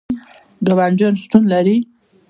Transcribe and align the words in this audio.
ګاونډیان 0.65 1.13
شتون 1.21 1.43
لري 1.53 1.77